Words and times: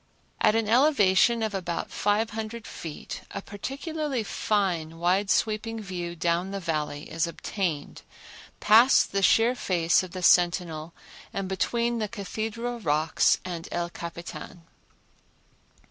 At 0.41 0.55
an 0.55 0.67
elevation 0.67 1.43
of 1.43 1.53
about 1.53 1.91
five 1.91 2.31
hundred 2.31 2.65
feet 2.65 3.21
a 3.29 3.39
particularly 3.39 4.23
fine, 4.23 4.97
wide 4.97 5.29
sweeping 5.29 5.79
view 5.79 6.15
down 6.15 6.49
the 6.49 6.59
Valley 6.59 7.03
is 7.11 7.27
obtained, 7.27 8.01
past 8.59 9.11
the 9.11 9.21
sheer 9.21 9.53
face 9.53 10.01
of 10.01 10.09
the 10.09 10.23
Sentinel 10.23 10.95
and 11.31 11.47
between 11.47 11.99
the 11.99 12.07
Cathedral 12.07 12.79
Rocks 12.79 13.37
and 13.45 13.67
El 13.71 13.91
Capitan. 13.91 14.63